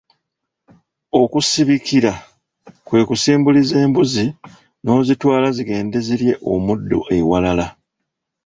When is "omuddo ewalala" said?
6.53-7.67